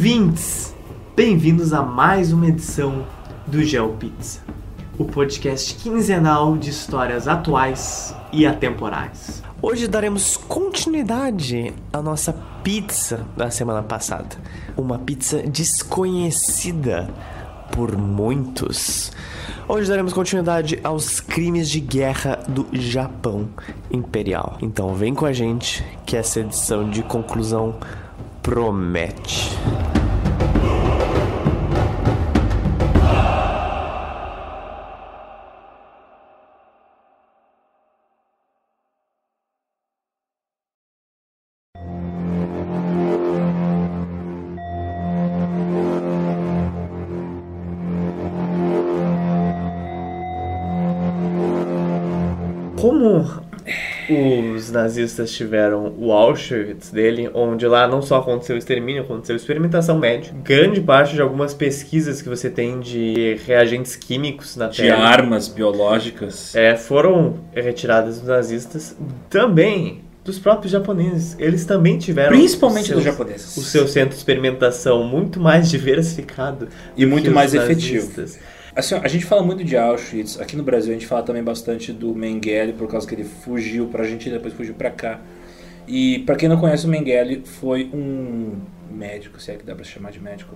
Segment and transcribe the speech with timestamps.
[0.00, 0.74] Ouvintes,
[1.14, 3.04] bem-vindos a mais uma edição
[3.46, 4.40] do GeoPizza,
[4.96, 9.42] o podcast quinzenal de histórias atuais e atemporais.
[9.60, 12.32] Hoje daremos continuidade à nossa
[12.64, 14.38] pizza da semana passada,
[14.74, 17.10] uma pizza desconhecida
[17.70, 19.12] por muitos.
[19.68, 23.50] Hoje daremos continuidade aos crimes de guerra do Japão
[23.90, 24.56] Imperial.
[24.62, 27.76] Então vem com a gente que essa edição de conclusão
[28.42, 29.50] promete.
[52.80, 53.26] Como
[54.56, 59.98] os nazistas tiveram o Auschwitz dele, onde lá não só aconteceu o extermínio, aconteceu experimentação
[59.98, 60.34] médica.
[60.42, 65.46] Grande parte de algumas pesquisas que você tem de reagentes químicos na de Terra armas
[65.46, 66.54] biológicas.
[66.56, 68.96] é, foram retiradas dos nazistas,
[69.28, 71.36] também dos próprios japoneses.
[71.38, 73.56] Eles também tiveram Principalmente seus- dos japoneses.
[73.56, 78.10] o seu centro de experimentação muito mais diversificado E muito mais efetivo.
[78.74, 80.40] Assim, a gente fala muito de Auschwitz.
[80.40, 83.86] Aqui no Brasil a gente fala também bastante do Mengele, por causa que ele fugiu
[83.86, 85.20] pra Argentina, depois fugiu pra cá.
[85.88, 88.58] E pra quem não conhece o Mengele, foi um
[88.90, 90.54] médico, se é que dá pra chamar de médico,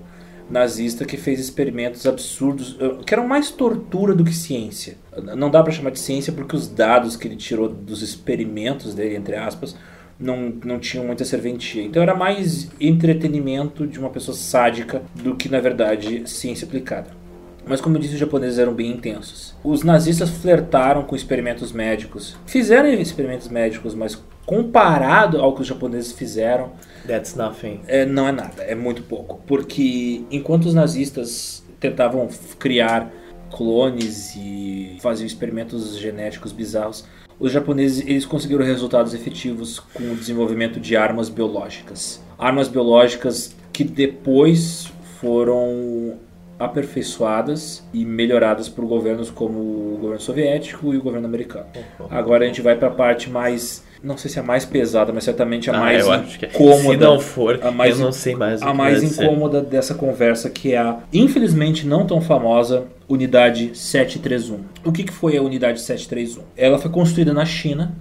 [0.48, 4.96] nazista que fez experimentos absurdos, eh, que eram mais tortura do que ciência.
[5.36, 9.16] Não dá pra chamar de ciência porque os dados que ele tirou dos experimentos dele,
[9.16, 9.74] entre aspas,
[10.20, 11.82] não, não tinham muita serventia.
[11.82, 17.23] Então era mais entretenimento de uma pessoa sádica do que, na verdade, ciência aplicada.
[17.66, 19.54] Mas como eu disse, os japoneses eram bem intensos.
[19.64, 22.36] Os nazistas flertaram com experimentos médicos.
[22.46, 26.72] Fizeram experimentos médicos, mas comparado ao que os japoneses fizeram,
[27.06, 27.80] That's nothing.
[27.86, 29.40] é, não é nada, é muito pouco.
[29.46, 33.10] Porque enquanto os nazistas tentavam criar
[33.50, 37.04] clones e faziam experimentos genéticos bizarros,
[37.38, 42.22] os japoneses eles conseguiram resultados efetivos com o desenvolvimento de armas biológicas.
[42.38, 46.18] Armas biológicas que depois foram
[46.58, 51.66] aperfeiçoadas e melhoradas por governos como o governo soviético e o governo americano.
[52.10, 55.12] Agora a gente vai para a parte mais, não sei se é a mais pesada,
[55.12, 56.16] mas certamente a Ah, mais é.
[56.46, 56.90] incômoda.
[56.92, 59.24] Se não for, a mais eu não sei mais o a que mais vai ser.
[59.24, 64.60] incômoda dessa conversa, que é a, infelizmente não tão famosa, Unidade 731.
[64.84, 66.42] O que, que foi a Unidade 731?
[66.56, 67.94] Ela foi construída na China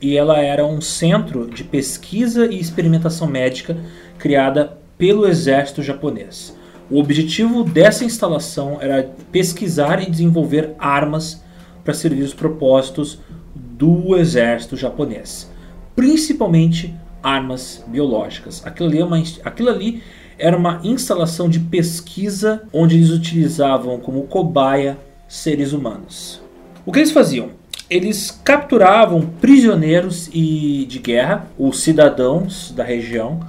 [0.00, 3.76] e ela era um centro de pesquisa e experimentação médica
[4.18, 6.56] criada pelo exército japonês.
[6.90, 11.42] O objetivo dessa instalação era pesquisar e desenvolver armas
[11.84, 13.18] para servir os propósitos
[13.54, 15.50] do exército japonês,
[15.94, 18.66] principalmente armas biológicas.
[18.66, 20.02] Aquilo ali, é uma, aquilo ali
[20.38, 24.96] era uma instalação de pesquisa onde eles utilizavam como cobaia
[25.28, 26.40] seres humanos.
[26.86, 27.50] O que eles faziam?
[27.90, 33.40] Eles capturavam prisioneiros e de guerra, os cidadãos da região,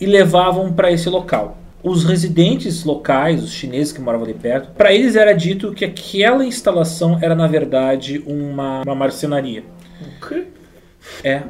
[0.00, 1.58] e levavam para esse local.
[1.84, 6.44] Os residentes locais, os chineses que moravam ali perto, para eles era dito que aquela
[6.44, 9.62] instalação era na verdade uma, uma marcenaria.
[10.00, 10.46] O quê?
[11.22, 11.42] É.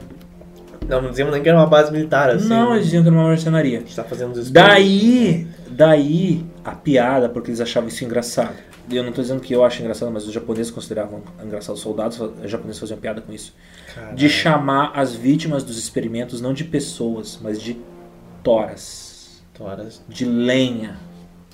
[0.88, 2.48] Não, não dizíamos nem que era uma base militar, assim.
[2.48, 3.78] Não, eles diziam que era uma marcenaria.
[3.78, 8.56] A gente tá fazendo os Daí, daí a piada, porque eles achavam isso engraçado.
[8.90, 11.74] Eu não tô dizendo que eu acho engraçado, mas os japoneses consideravam engraçado.
[11.74, 13.54] Os soldados os japoneses faziam piada com isso.
[13.94, 14.14] Caralho.
[14.14, 17.78] De chamar as vítimas dos experimentos não de pessoas, mas de
[18.42, 19.03] toras,
[19.56, 20.96] Toras, de lenha,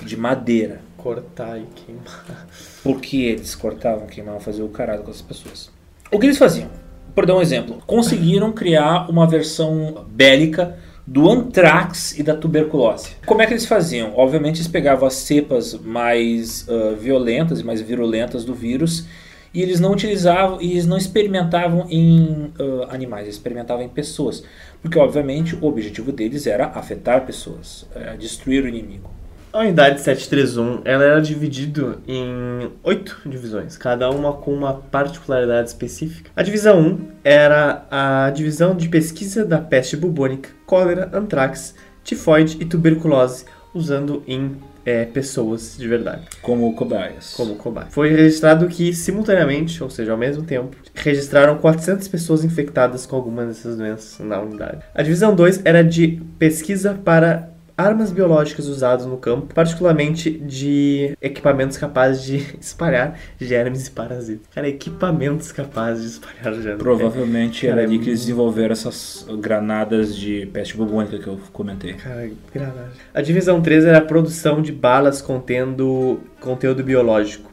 [0.02, 0.80] de madeira.
[0.96, 2.46] cortar e queimar.
[2.82, 5.70] Porque eles cortavam, queimavam, faziam o caralho com essas pessoas.
[6.10, 6.70] O que eles faziam?
[7.14, 13.16] Por dar um exemplo, conseguiram criar uma versão bélica do antrax e da tuberculose.
[13.26, 14.12] Como é que eles faziam?
[14.16, 19.06] Obviamente eles pegavam as cepas mais ah, violentas e mais virulentas do vírus
[19.52, 24.44] e eles não utilizavam e eles não experimentavam em ah, animais, eles experimentavam em pessoas,
[24.80, 29.10] porque obviamente o objetivo deles era afetar pessoas, eh, destruir o inimigo.
[29.52, 36.30] A unidade 731 ela era dividida em oito divisões, cada uma com uma particularidade específica.
[36.36, 41.74] A divisão 1 era a divisão de pesquisa da peste bubônica, cólera, antrax,
[42.04, 43.44] tifoide e tuberculose,
[43.74, 47.34] usando em é, pessoas de verdade, Como cobaias.
[47.36, 47.88] como cobaia.
[47.90, 53.44] Foi registrado que, simultaneamente, ou seja, ao mesmo tempo, registraram 400 pessoas infectadas com alguma
[53.44, 54.82] dessas doenças na unidade.
[54.94, 57.49] A divisão 2 era de pesquisa para
[57.80, 64.46] armas biológicas usadas no campo, particularmente de equipamentos capazes de espalhar germes e parasitas.
[64.54, 66.82] Cara, equipamentos capazes de espalhar germes.
[66.82, 71.40] Provavelmente Cara, era ali é que eles desenvolveram essas granadas de peste bubônica que eu
[71.52, 71.94] comentei.
[71.94, 72.92] Cara, granada.
[73.14, 77.50] A divisão 3 era a produção de balas contendo conteúdo biológico.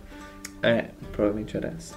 [0.62, 1.96] É, provavelmente era essa.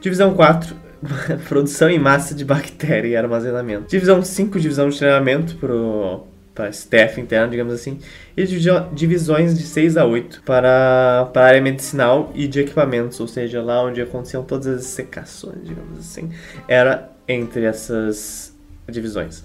[0.00, 0.76] Divisão 4,
[1.48, 3.88] produção em massa de bactéria e armazenamento.
[3.88, 7.98] Divisão 5, divisão de treinamento pro para staff interno, digamos assim,
[8.34, 8.44] e
[8.92, 13.62] divisões de 6 a 8 para, para a área medicinal e de equipamentos, ou seja,
[13.62, 16.30] lá onde aconteciam todas as secações, digamos assim,
[16.66, 18.56] era entre essas
[18.88, 19.44] divisões.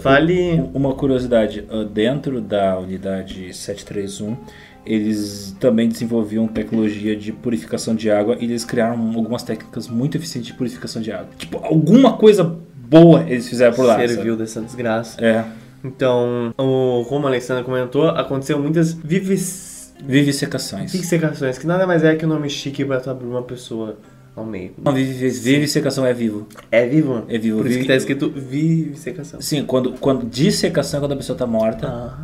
[0.00, 0.62] Fale.
[0.72, 4.36] Uma curiosidade, ah, dentro da unidade 731,
[4.84, 10.48] eles também desenvolviam tecnologia de purificação de água e eles criaram algumas técnicas muito eficientes
[10.48, 11.30] de purificação de água.
[11.36, 12.44] Tipo, alguma coisa
[12.92, 13.96] boa eles fizeram por lá.
[13.96, 15.12] serviu dessa desgraça.
[15.12, 15.26] sabe?
[15.26, 15.44] É,
[15.84, 19.92] Então, o como a Alexandra comentou, aconteceu muitas vivis...
[20.04, 20.92] vivisecações.
[20.92, 23.96] vivisecações, que nada mais é que o nome chique pra abrir uma pessoa
[24.34, 24.72] ao meio.
[24.82, 26.46] Não, vivi- vivisecação é vivo.
[26.70, 27.24] É vivo?
[27.28, 27.58] É vivo.
[27.58, 29.40] Por isso que tá escrito vivisecação.
[29.40, 32.18] Sim, quando, quando dissecação é quando a pessoa tá morta, Ah.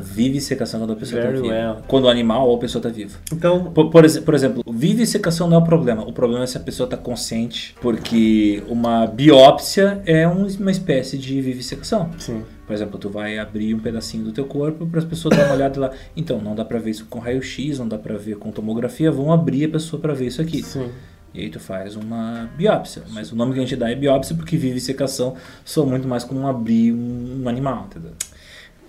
[0.00, 1.54] Vivisecação é quando a pessoa Very tá viva.
[1.54, 1.76] well.
[1.86, 3.18] Quando o animal ou a pessoa tá viva.
[3.32, 6.02] Então, Por, por, por exemplo, vivisecação não é o problema.
[6.06, 11.16] O problema é se a pessoa está consciente, porque uma biópsia é um- uma espécie
[11.18, 12.10] de vivisecação.
[12.18, 12.42] sim.
[12.66, 15.54] Por exemplo, tu vai abrir um pedacinho do teu corpo para as pessoas darem uma
[15.54, 15.90] olhada lá.
[16.16, 19.08] Então, não dá para ver isso com raio-x, não dá para ver com tomografia.
[19.12, 20.64] Vão abrir a pessoa para ver isso aqui.
[20.64, 20.88] Sim.
[21.32, 23.02] E aí tu faz uma biópsia.
[23.12, 25.34] Mas o nome que a gente dá é biópsia porque vivisecação
[25.64, 28.10] soa muito mais como abrir um animal, entendeu?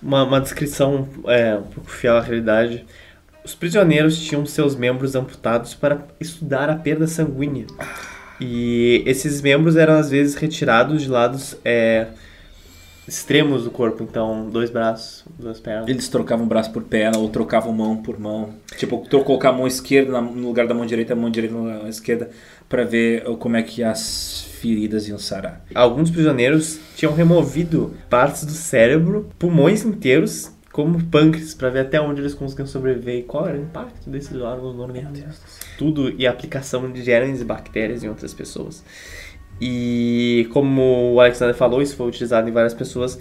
[0.01, 2.85] Uma, uma descrição é, um pouco fiel à realidade.
[3.43, 7.65] Os prisioneiros tinham seus membros amputados para estudar a perda sanguínea.
[8.39, 12.07] E esses membros eram às vezes retirados de lados é,
[13.07, 15.87] extremos do corpo, então dois braços, duas pernas.
[15.87, 18.53] Eles trocavam braço por perna ou trocavam mão por mão.
[18.75, 21.89] Tipo, trocou com a mão esquerda no lugar da mão direita, a mão direita na
[21.89, 22.29] esquerda,
[22.67, 25.63] para ver como é que as feridas iam sarar.
[25.73, 32.21] Alguns prisioneiros tinham removido partes do cérebro, pulmões inteiros, como pâncreas, para ver até onde
[32.21, 35.33] eles conseguiam sobreviver e qual era o impacto desses órgãos no organismo.
[35.77, 38.83] Tudo e a aplicação de germes e bactérias em outras pessoas.
[39.59, 43.19] E como o Alexander falou, isso foi utilizado em várias pessoas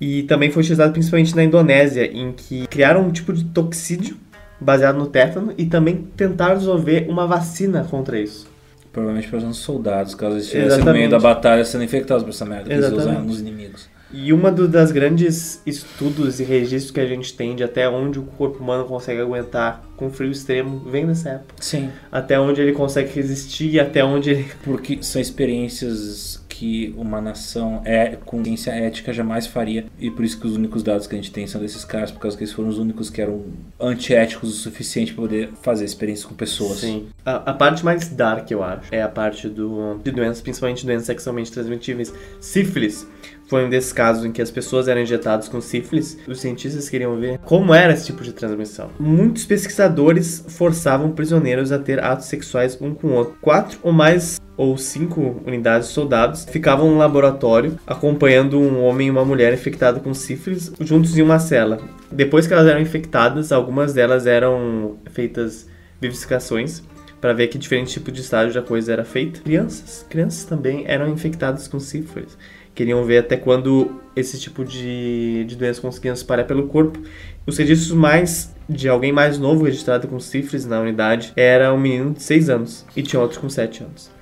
[0.00, 4.16] e também foi utilizado principalmente na Indonésia, em que criaram um tipo de toxídio
[4.60, 8.46] baseado no tétano e também tentaram desenvolver uma vacina contra isso.
[8.92, 12.44] Provavelmente para os soldados, caso eles estivessem no meio da batalha sendo infectados por essa
[12.44, 12.64] merda.
[12.64, 13.88] Que eles usaram nos inimigos.
[14.12, 18.18] E uma do- das grandes estudos e registros que a gente tem de até onde
[18.18, 21.54] o corpo humano consegue aguentar com frio extremo vem dessa época.
[21.60, 21.90] Sim.
[22.10, 24.46] Até onde ele consegue resistir e até onde ele.
[24.62, 29.84] Porque são experiências que uma nação é, com ciência ética jamais faria.
[29.98, 32.18] E por isso que os únicos dados que a gente tem são desses caras, por
[32.18, 33.44] causa que eles foram os únicos que eram
[33.78, 36.78] antiéticos o suficiente para poder fazer experiências com pessoas.
[36.78, 37.08] Sim.
[37.26, 41.06] A, a parte mais dark, eu acho, é a parte do, de doenças, principalmente doenças
[41.06, 42.14] sexualmente transmitíveis.
[42.40, 43.06] Sífilis
[43.48, 46.18] foi um desses casos em que as pessoas eram injetadas com sífilis.
[46.26, 48.90] Os cientistas queriam ver como era esse tipo de transmissão.
[48.98, 53.36] Muitos pesquisadores forçavam prisioneiros a ter atos sexuais um com o outro.
[53.42, 59.10] Quatro ou mais ou cinco unidades de soldados ficavam no laboratório acompanhando um homem e
[59.10, 61.78] uma mulher infectados com sífilis juntos em uma cela.
[62.10, 65.68] Depois que elas eram infectadas, algumas delas eram feitas
[66.00, 66.82] vivificações
[67.20, 69.40] para ver que diferente tipo de estágio da coisa era feita.
[69.40, 72.36] Crianças, crianças também eram infectadas com sífilis.
[72.74, 77.00] Queriam ver até quando esse tipo de, de doença conseguia se espalhar pelo corpo.
[77.46, 82.12] Os registros mais de alguém mais novo registrado com sífilis na unidade era um menino
[82.12, 84.15] de 6 anos e tinha outro com 7 anos.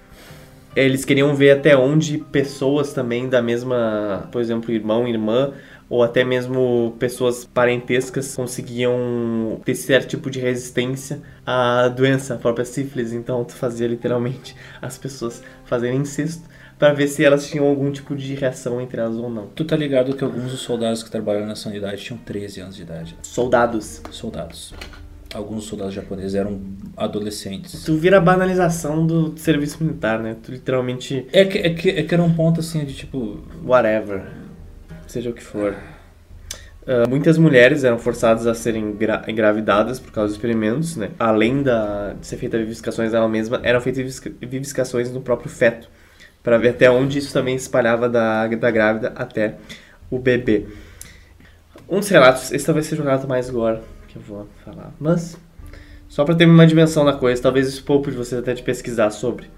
[0.77, 5.53] Eles queriam ver até onde pessoas também da mesma, por exemplo, irmão, irmã,
[5.89, 12.65] ou até mesmo pessoas parentescas conseguiam ter certo tipo de resistência à doença, a própria
[12.65, 13.13] sífilis.
[13.13, 16.43] Então, tu fazia literalmente as pessoas fazerem incesto
[16.79, 19.47] para ver se elas tinham algum tipo de reação entre elas ou não.
[19.49, 22.83] Tu tá ligado que alguns dos soldados que trabalham nessa unidade tinham 13 anos de
[22.83, 23.17] idade.
[23.23, 24.03] Soldados.
[24.11, 24.75] Soldados.
[25.35, 26.61] Alguns soldados japoneses eram
[26.97, 27.83] adolescentes.
[27.85, 30.37] Tu vira a banalização do serviço militar, né?
[30.41, 33.41] Tu literalmente, É que, é, que, é que era um ponto assim de tipo.
[33.65, 34.23] whatever,
[35.09, 35.75] seja o que for.
[36.87, 41.11] Ah, muitas mulheres eram forçadas a serem engra- engravidadas por causa dos experimentos, né?
[41.19, 45.89] Além da, de ser feita vivificações ela mesma, eram feitas vivificações no próprio feto,
[46.43, 49.57] para ver até onde isso também se espalhava da, da grávida até
[50.11, 50.67] o bebê.
[51.89, 53.81] Um dos relatos, esse talvez seja o relato mais gore
[54.15, 55.37] que eu vou falar, mas
[56.09, 59.11] só para ter uma dimensão da coisa, talvez isso poupe de vocês até de pesquisar
[59.11, 59.51] sobre.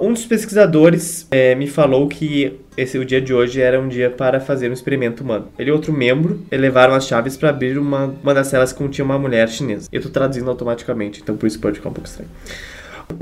[0.00, 4.08] Um dos pesquisadores é, me falou que esse o dia de hoje era um dia
[4.08, 5.48] para fazer um experimento humano.
[5.58, 9.04] Ele e outro membro levaram as chaves para abrir uma, uma das celas que continha
[9.04, 9.88] uma mulher chinesa.
[9.92, 12.30] Eu tô traduzindo automaticamente, então por isso pode ficar um pouco estranho.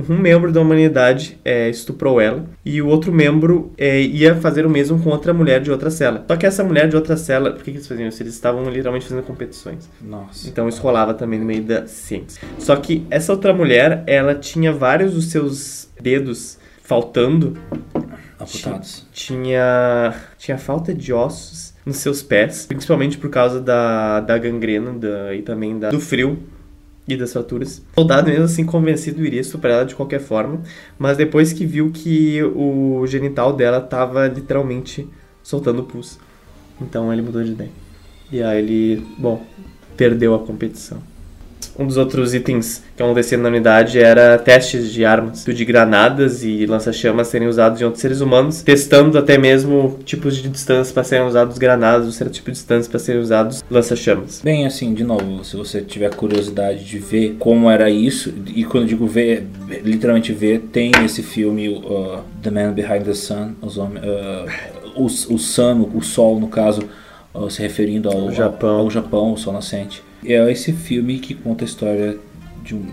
[0.09, 4.71] Um membro da humanidade é, estuprou ela e o outro membro é, ia fazer o
[4.71, 6.25] mesmo com outra mulher de outra cela.
[6.27, 8.23] Só que essa mulher de outra cela, por que, que eles faziam isso?
[8.23, 9.89] Eles estavam literalmente fazendo competições.
[10.01, 10.49] Nossa.
[10.49, 12.43] Então isso rolava também no meio da ciência.
[12.59, 17.57] Só que essa outra mulher, ela tinha vários dos seus dedos faltando.
[18.41, 19.07] Amputados.
[19.13, 25.35] Tinha, tinha falta de ossos nos seus pés, principalmente por causa da, da gangrena da,
[25.35, 26.39] e também da, do frio
[27.15, 27.83] e das fraturas.
[27.97, 30.63] O soldado, mesmo assim convencido, iria estuprar ela de qualquer forma,
[30.99, 35.09] mas depois que viu que o genital dela estava literalmente
[35.43, 36.19] soltando pus.
[36.81, 37.71] Então ele mudou de ideia.
[38.33, 39.45] E aí ele, bom,
[39.97, 41.03] perdeu a competição.
[41.79, 46.67] Um dos outros itens que aconteciam na unidade era testes de armas, de granadas e
[46.67, 51.27] lança-chamas serem usados em outros seres humanos, testando até mesmo tipos de distância para serem
[51.27, 54.41] usados granadas, ou certo tipo de distância para serem usados lança-chamas.
[54.45, 58.85] Bem, assim, de novo, se você tiver curiosidade de ver como era isso, e quando
[58.85, 59.47] eu digo ver,
[59.83, 65.05] literalmente ver, tem esse filme uh, The Man Behind the Sun, os homens, uh, o,
[65.07, 66.83] o Sun, o Sol no caso,
[67.35, 68.71] uh, se referindo ao Japão.
[68.71, 70.10] ao, ao Japão, o Sol Nascente.
[70.25, 72.19] É esse filme que conta a história
[72.63, 72.87] de um,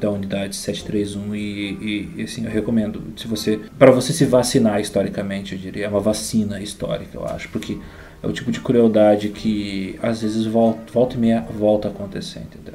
[0.00, 4.80] da unidade 731 e, e, e assim eu recomendo se você para você se vacinar
[4.80, 7.78] historicamente eu diria é uma vacina histórica eu acho porque
[8.20, 12.40] é o tipo de crueldade que às vezes volta, volta e meia volta a acontecer
[12.40, 12.74] entendeu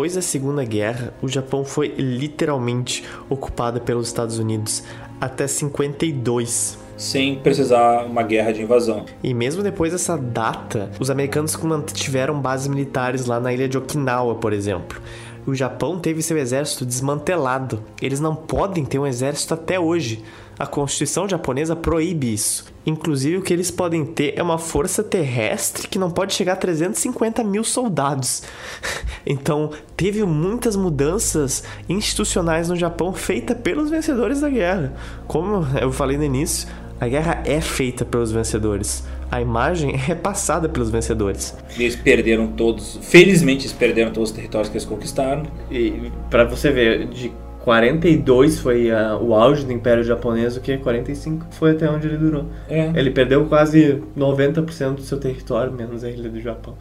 [0.00, 4.82] Depois da Segunda Guerra, o Japão foi literalmente ocupado pelos Estados Unidos
[5.20, 6.78] até 52.
[6.96, 12.68] sem precisar uma guerra de invasão E mesmo depois dessa data, os americanos mantiveram bases
[12.68, 14.98] militares lá na ilha de Okinawa, por exemplo.
[15.46, 17.82] O Japão teve seu exército desmantelado.
[18.00, 20.24] Eles não podem ter um exército até hoje.
[20.58, 22.69] A Constituição japonesa proíbe isso.
[22.84, 26.56] Inclusive, o que eles podem ter é uma força terrestre que não pode chegar a
[26.56, 28.42] 350 mil soldados.
[29.26, 34.94] Então, teve muitas mudanças institucionais no Japão feitas pelos vencedores da guerra.
[35.26, 36.66] Como eu falei no início,
[36.98, 39.04] a guerra é feita pelos vencedores.
[39.30, 41.54] A imagem é passada pelos vencedores.
[41.78, 46.44] E eles perderam todos felizmente eles perderam todos os territórios que eles conquistaram E para
[46.44, 47.32] você ver, de
[47.64, 52.16] 42 foi ah, o auge do Império Japonês, o que 45 foi até onde ele
[52.16, 52.46] durou.
[52.68, 52.90] é.
[52.94, 56.74] Ele perdeu quase 90% do seu território, menos a ilha do Japão.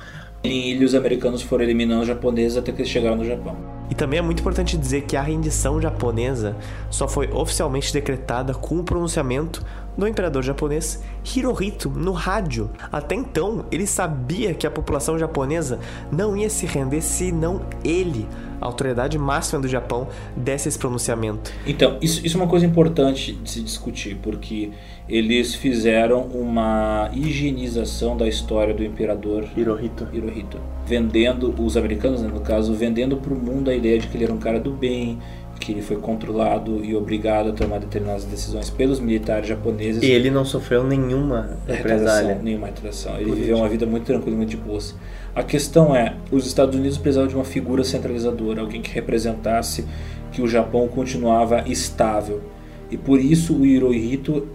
[0.44, 3.96] em ilha os americanos foram eliminando os japoneses até que eles chegaram no Japão E
[3.96, 6.56] também é muito importante dizer que a rendição japonesa
[6.90, 9.66] só foi oficialmente decretada com o pronunciamento
[9.98, 11.04] do imperador japonês
[11.36, 12.70] Hirohito no rádio.
[12.92, 15.80] Até então, ele sabia que a população japonesa
[16.12, 18.28] não ia se render se não ele,
[18.62, 21.52] a autoridade máxima do Japão, desse esse pronunciamento.
[21.66, 24.72] Então, isso, isso é uma coisa importante de se discutir, porque
[25.10, 30.08] eles fizeram uma higienização da história do imperador Hirohito.
[30.14, 34.16] Hirohito, vendendo os americanos, né, no caso, vendendo para o mundo a ideia de que
[34.16, 35.18] ele era um cara do bem,
[35.60, 40.02] que ele foi controlado e obrigado a tomar determinadas decisões pelos militares japoneses.
[40.02, 42.36] E ele não sofreu nenhuma represália, represália.
[42.42, 43.16] nenhuma retração.
[43.16, 43.42] Ele Política.
[43.42, 44.96] viveu uma vida muito tranquila, muito de boas.
[45.36, 49.86] A questão é, os Estados Unidos precisavam de uma figura centralizadora, alguém que representasse
[50.32, 52.42] que o Japão continuava estável.
[52.90, 54.48] E por isso o Hirohito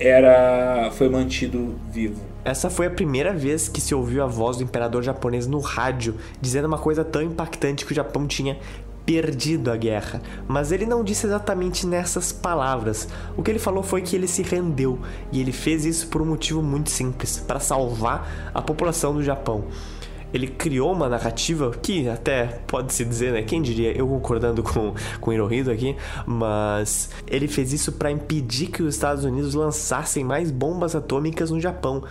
[0.00, 2.20] era foi mantido vivo.
[2.42, 6.16] Essa foi a primeira vez que se ouviu a voz do imperador japonês no rádio,
[6.40, 8.58] dizendo uma coisa tão impactante que o Japão tinha
[9.04, 10.22] perdido a guerra.
[10.48, 13.08] Mas ele não disse exatamente nessas palavras.
[13.36, 14.98] O que ele falou foi que ele se rendeu,
[15.30, 19.64] e ele fez isso por um motivo muito simples, para salvar a população do Japão.
[20.32, 23.42] Ele criou uma narrativa que até pode se dizer, né?
[23.42, 23.96] Quem diria?
[23.96, 25.96] Eu concordando com, com Hirohito aqui,
[26.26, 31.60] mas ele fez isso para impedir que os Estados Unidos lançassem mais bombas atômicas no
[31.60, 32.04] Japão.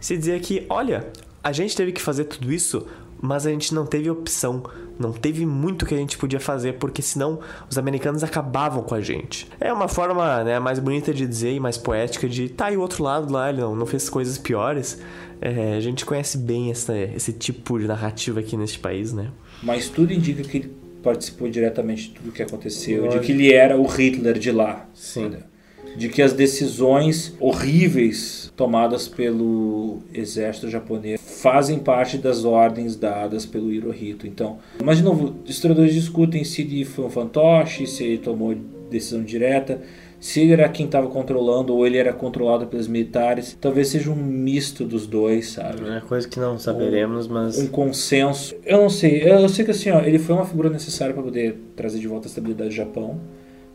[0.00, 1.08] Se dizia que, olha,
[1.42, 2.86] a gente teve que fazer tudo isso,
[3.20, 4.62] mas a gente não teve opção.
[4.98, 9.00] Não teve muito que a gente podia fazer, porque senão os americanos acabavam com a
[9.00, 9.48] gente.
[9.60, 12.80] É uma forma né, mais bonita de dizer e mais poética de tá aí o
[12.80, 14.98] outro lado lá, ele não, não fez coisas piores.
[15.40, 19.30] É, a gente conhece bem essa, esse tipo de narrativa aqui neste país, né?
[19.62, 23.24] Mas tudo indica que ele participou diretamente de tudo que aconteceu, de Lógico.
[23.24, 24.88] que ele era o Hitler de lá.
[24.94, 25.26] Sim.
[25.26, 25.56] entendeu?
[25.96, 33.72] de que as decisões horríveis tomadas pelo exército japonês fazem parte das ordens dadas pelo
[33.72, 34.26] Hirohito.
[34.26, 38.54] Então, mas de novo, historiadores discutem se ele foi um fantoche, se ele tomou
[38.90, 39.80] decisão direta,
[40.18, 43.56] se ele era quem estava controlando ou ele era controlado pelos militares.
[43.60, 45.88] Talvez seja um misto dos dois, sabe?
[45.88, 47.58] É coisa que não saberemos, um, mas.
[47.58, 48.54] Um consenso.
[48.64, 49.22] Eu não sei.
[49.22, 52.26] Eu sei que assim, ó, ele foi uma figura necessária para poder trazer de volta
[52.26, 53.20] a estabilidade do Japão.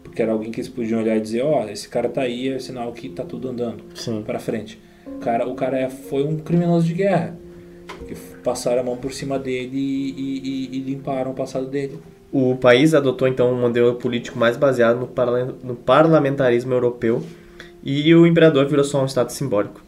[0.03, 2.50] Porque era alguém que eles podiam olhar e dizer: Ó, oh, esse cara tá aí,
[2.50, 3.83] é sinal que tá tudo andando
[4.25, 4.81] para frente.
[5.05, 7.38] O cara, o cara é, foi um criminoso de guerra.
[8.07, 12.00] Que passaram a mão por cima dele e, e, e limparam o passado dele.
[12.31, 17.21] O país adotou então um modelo político mais baseado no, parla no parlamentarismo europeu
[17.83, 19.81] e o imperador virou só um estado simbólico.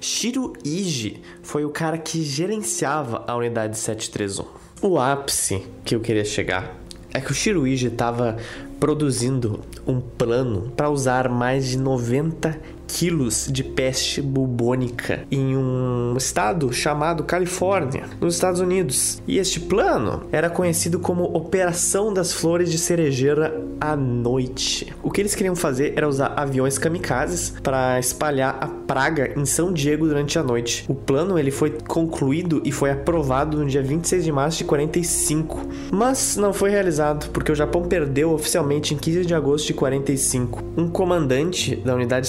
[0.00, 4.46] Shiro Iji foi o cara que gerenciava a unidade 731.
[4.82, 6.76] O ápice que eu queria chegar
[7.12, 8.36] é que o Shiro Iji estava
[8.78, 16.72] produzindo um plano para usar mais de 90 quilos de peste bubônica em um estado
[16.72, 19.22] chamado Califórnia, nos Estados Unidos.
[19.28, 24.92] E este plano era conhecido como Operação das Flores de Cerejeira à Noite.
[25.02, 29.72] O que eles queriam fazer era usar aviões kamikazes para espalhar a praga em São
[29.72, 30.84] Diego durante a noite.
[30.88, 35.60] O plano ele foi concluído e foi aprovado no dia 26 de março de 45,
[35.92, 40.62] mas não foi realizado porque o Japão perdeu oficialmente em 15 de agosto de 45.
[40.76, 42.26] Um comandante da unidade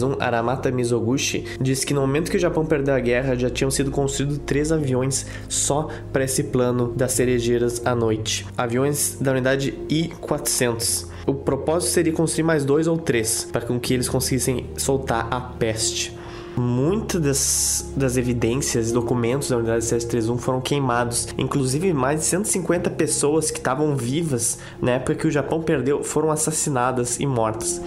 [0.00, 3.70] 731 Aramata Mizoguchi, disse que no momento que o Japão perdeu a guerra já tinham
[3.70, 8.46] sido construídos três aviões só para esse plano das cerejeiras à noite.
[8.56, 11.06] Aviões da unidade I-400.
[11.26, 16.18] O propósito seria construir mais dois ou três, para que eles conseguissem soltar a peste.
[16.56, 21.28] Muitas das, das evidências e documentos da unidade 731 foram queimados.
[21.38, 26.30] Inclusive, mais de 150 pessoas que estavam vivas na época que o Japão perdeu foram
[26.30, 27.80] assassinadas e mortas.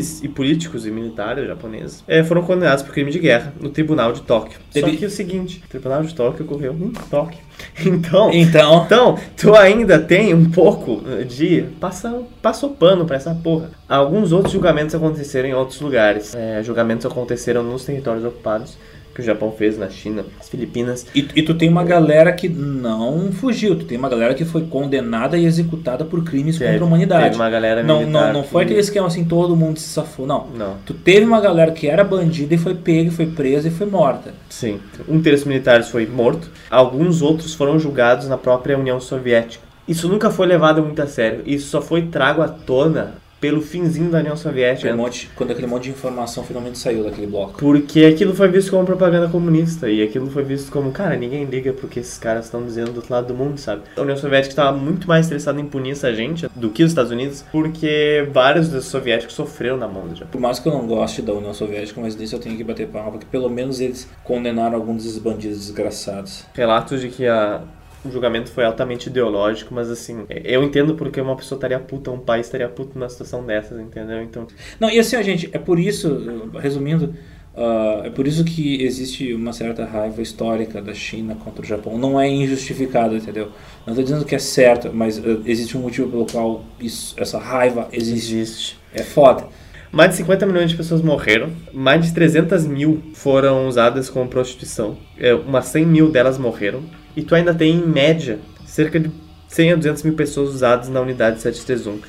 [0.00, 4.12] Líderes e políticos e militares japoneses é, foram condenados por crime de guerra no Tribunal
[4.12, 4.58] de Tóquio.
[4.70, 7.38] Só que é o seguinte, o Tribunal de Tóquio ocorreu em Tóquio.
[7.84, 13.70] Então, então, então, tu ainda tem um pouco de passa, passou pano para essa porra.
[13.86, 16.34] Alguns outros julgamentos aconteceram em outros lugares.
[16.34, 18.78] É, julgamentos aconteceram nos territórios ocupados
[19.20, 21.06] que o Japão fez na China, as Filipinas.
[21.14, 24.62] E, e, tu tem uma galera que não fugiu, tu tem uma galera que foi
[24.62, 27.24] condenada e executada por crimes teve, contra a humanidade.
[27.24, 28.70] Teve uma galera não, não, não foi que...
[28.70, 30.46] aquele esquema assim, todo mundo se safou, não.
[30.56, 30.76] não.
[30.84, 34.32] Tu teve uma galera que era bandida e foi pega, foi presa e foi morta.
[34.48, 34.80] Sim.
[35.08, 39.64] Um terço militares foi morto, alguns outros foram julgados na própria União Soviética.
[39.86, 41.42] Isso nunca foi levado muito a sério.
[41.44, 44.94] Isso só foi trago à tona pelo finzinho da União Soviética.
[44.94, 47.58] Monte, quando aquele monte de informação finalmente saiu daquele bloco.
[47.58, 51.72] Porque aquilo foi visto como propaganda comunista e aquilo foi visto como, cara, ninguém liga
[51.72, 53.82] pro que esses caras estão dizendo do outro lado do mundo, sabe?
[53.96, 57.10] A União Soviética estava muito mais interessada em punir essa gente do que os Estados
[57.10, 60.28] Unidos, porque vários dos soviéticos sofreram na mão do Japão.
[60.30, 62.88] Por mais que eu não goste da União Soviética, mas nisso eu tenho que bater
[62.88, 66.44] palma, porque pelo menos eles condenaram alguns desses bandidos desgraçados.
[66.54, 67.62] Relatos de que a
[68.04, 72.18] o julgamento foi altamente ideológico, mas assim, eu entendo porque uma pessoa estaria puta, um
[72.18, 74.22] país estaria puto numa situação dessas, entendeu?
[74.22, 74.46] Então.
[74.78, 77.14] Não, e assim, gente, é por isso, resumindo,
[77.54, 81.98] uh, é por isso que existe uma certa raiva histórica da China contra o Japão.
[81.98, 83.50] Não é injustificado, entendeu?
[83.86, 87.38] Não estou dizendo que é certo, mas uh, existe um motivo pelo qual isso, essa
[87.38, 88.36] raiva existe.
[88.36, 88.80] existe.
[88.94, 89.46] É foda.
[89.92, 94.96] Mais de 50 milhões de pessoas morreram, mais de 300 mil foram usadas como prostituição,
[95.18, 96.84] é, umas 100 mil delas morreram,
[97.16, 99.10] e tu ainda tem, em média, cerca de
[99.48, 102.00] 100 a 200 mil pessoas usadas na unidade 731.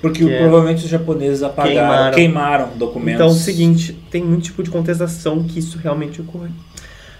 [0.00, 2.14] Porque é provavelmente os japoneses apagaram, queimaram.
[2.14, 3.14] queimaram documentos.
[3.14, 6.50] Então é o seguinte, tem muito tipo de contestação que isso realmente ocorre.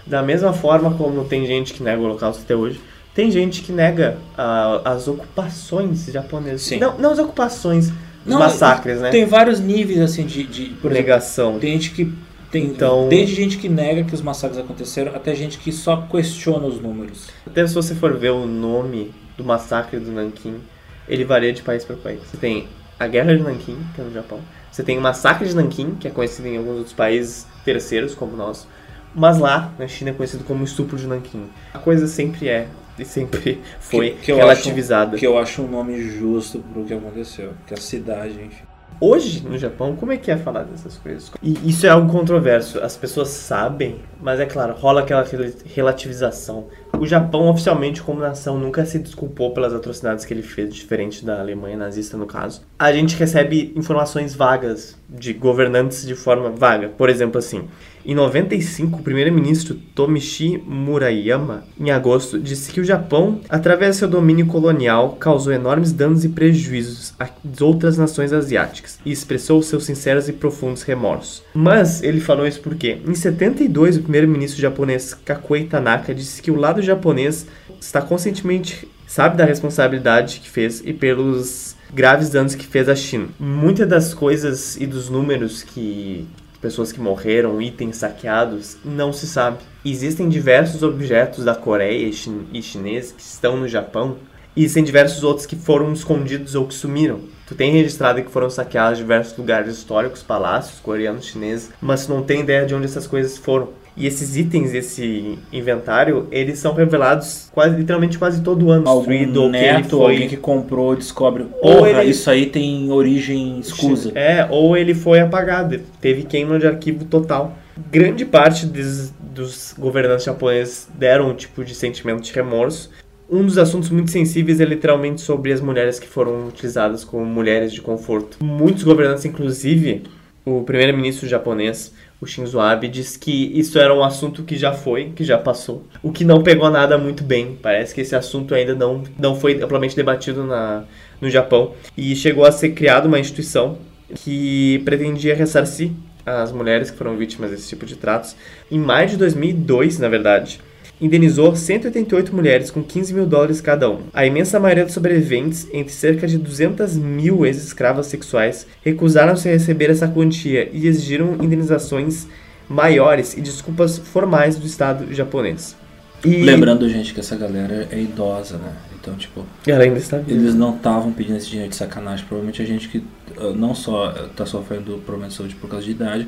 [0.05, 2.79] Da mesma forma como tem gente que nega o holocausto até hoje,
[3.13, 6.61] tem gente que nega uh, as ocupações japonesas.
[6.61, 6.79] Sim.
[6.79, 7.93] Não, não as ocupações, os
[8.25, 9.09] não, massacres, né?
[9.09, 11.49] Tem vários níveis assim de, de por negação.
[11.49, 12.13] Exemplo, tem gente que
[12.51, 16.65] tem então, desde gente que nega que os massacres aconteceram até gente que só questiona
[16.65, 17.27] os números.
[17.45, 20.59] Até se você for ver o nome do massacre do Nanquim,
[21.07, 22.19] ele varia de país para país.
[22.21, 22.67] Você tem
[22.99, 24.39] a Guerra de Nanquim, que é no Japão.
[24.71, 28.33] Você tem o Massacre de Nanquim, que é conhecido em alguns outros países terceiros, como
[28.33, 28.67] o nosso.
[29.15, 31.49] Mas lá, na China, é conhecido como Estupro de Nanquim.
[31.73, 35.11] A coisa sempre é e sempre foi que, que relativizada.
[35.11, 37.53] Acho, que eu acho um nome justo pro que aconteceu.
[37.65, 38.68] Que a cidade, enfim.
[39.01, 41.31] Hoje, no Japão, como é que é falar dessas coisas?
[41.41, 42.79] E isso é algo controverso.
[42.79, 45.25] As pessoas sabem, mas é claro, rola aquela
[45.65, 46.67] relativização.
[46.99, 51.39] O Japão, oficialmente, como nação, nunca se desculpou pelas atrocidades que ele fez, diferente da
[51.39, 52.61] Alemanha nazista, no caso.
[52.77, 56.89] A gente recebe informações vagas de governantes de forma vaga.
[56.89, 57.69] Por exemplo, assim,
[58.09, 64.07] em 95, o primeiro-ministro Tomishi Murayama, em agosto, disse que o Japão, através do seu
[64.07, 67.29] domínio colonial, causou enormes danos e prejuízos às
[67.61, 71.43] outras nações asiáticas e expressou seus sinceros e profundos remorsos.
[71.53, 76.55] Mas ele falou isso porque, em 72, o primeiro-ministro japonês Kakuei Tanaka disse que o
[76.55, 77.45] lado japonês
[77.79, 83.27] está conscientemente sabe da responsabilidade que fez e pelos graves danos que fez à China.
[83.39, 86.27] Muitas das coisas e dos números que
[86.61, 89.59] pessoas que morreram, itens saqueados, não se sabe.
[89.83, 92.11] Existem diversos objetos da Coreia
[92.51, 94.17] e chinês que estão no Japão,
[94.55, 97.21] e existem diversos outros que foram escondidos ou que sumiram.
[97.47, 102.23] Tu tem registrado que foram saqueados diversos lugares históricos, palácios coreanos, chineses, mas tu não
[102.23, 103.69] tem ideia de onde essas coisas foram.
[103.97, 108.87] E esses itens desse inventário, eles são revelados quase, literalmente quase todo ano.
[108.87, 110.13] Algum neto, que ele foi...
[110.13, 112.09] alguém que comprou, descobre, ou ele...
[112.09, 114.11] isso aí tem origem escusa.
[114.15, 117.57] É, ou ele foi apagado, teve queima de arquivo total.
[117.91, 122.89] Grande parte des, dos governantes japoneses deram um tipo de sentimento de remorso.
[123.29, 127.71] Um dos assuntos muito sensíveis é literalmente sobre as mulheres que foram utilizadas como mulheres
[127.71, 128.43] de conforto.
[128.43, 130.03] Muitos governantes, inclusive
[130.43, 135.11] o primeiro-ministro japonês, o Shinzo Abe diz que isso era um assunto que já foi,
[135.15, 137.57] que já passou, o que não pegou nada muito bem.
[137.61, 140.83] Parece que esse assunto ainda não, não foi amplamente debatido na,
[141.21, 143.77] no Japão e chegou a ser criada uma instituição
[144.15, 145.91] que pretendia ressarcir
[146.25, 148.35] as mulheres que foram vítimas desse tipo de tratos.
[148.69, 150.59] Em maio de 2002, na verdade,
[151.01, 154.01] indenizou 188 mulheres com 15 mil dólares cada uma.
[154.13, 159.89] A imensa maioria dos sobreviventes, entre cerca de 200 mil ex-escravas sexuais, recusaram-se a receber
[159.89, 162.27] essa quantia e exigiram indenizações
[162.67, 165.75] maiores e desculpas formais do Estado japonês.
[166.23, 166.43] E...
[166.43, 168.73] Lembrando, gente, que essa galera é idosa, né?
[168.99, 169.45] Então, tipo.
[169.65, 170.37] Ela ainda está viva.
[170.37, 172.25] Eles não estavam pedindo esse dinheiro de sacanagem.
[172.25, 173.01] Provavelmente a gente que
[173.37, 176.27] ah, não só está sofrendo problema de saúde por causa de idade,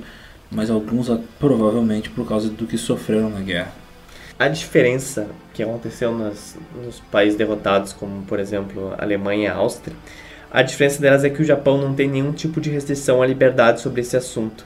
[0.49, 3.80] mas alguns ah, provavelmente por causa do que sofreram na guerra
[4.41, 9.95] a diferença que aconteceu nos, nos países derrotados, como por exemplo Alemanha e Áustria,
[10.49, 13.81] a diferença delas é que o Japão não tem nenhum tipo de restrição à liberdade
[13.81, 14.65] sobre esse assunto.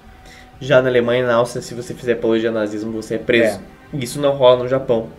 [0.62, 3.60] Já na Alemanha e na Áustria, se você fizer apologia ao nazismo, você é preso.
[3.94, 3.98] É.
[3.98, 5.10] Isso não rola no Japão.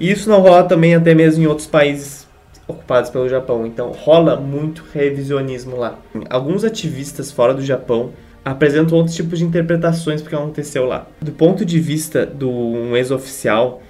[0.00, 2.26] E isso não rola também até mesmo em outros países
[2.66, 3.64] ocupados pelo Japão.
[3.64, 5.96] Então rola muito revisionismo lá.
[6.28, 8.10] Alguns ativistas fora do Japão
[8.44, 11.06] apresentam outros tipos de interpretações porque aconteceu lá.
[11.20, 13.80] Do ponto de vista de um ex-oficial,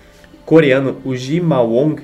[0.53, 2.03] coreano, o Ji Mawong,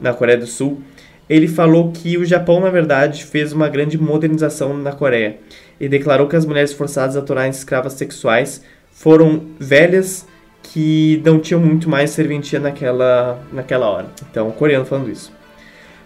[0.00, 0.80] na Coreia do Sul,
[1.28, 5.38] ele falou que o Japão, na verdade, fez uma grande modernização na Coreia
[5.80, 10.24] e declarou que as mulheres forçadas a tornarem escravas sexuais foram velhas
[10.62, 14.06] que não tinham muito mais serventia naquela, naquela hora.
[14.30, 15.32] Então, coreano falando isso.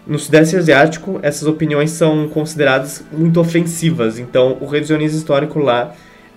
[0.07, 5.93] No Sudeste Asiático, essas opiniões são consideradas muito ofensivas, então o revisionismo histórico lá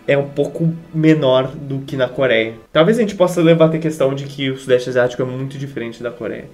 [0.06, 2.54] é um pouco menor do que na Coreia.
[2.72, 6.02] Talvez a gente possa levar a questão de que o Sudeste Asiático é muito diferente
[6.02, 6.48] da Coreia.